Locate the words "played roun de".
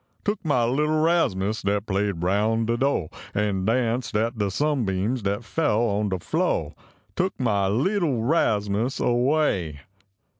1.85-2.75